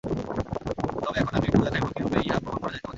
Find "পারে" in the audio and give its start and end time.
2.79-2.89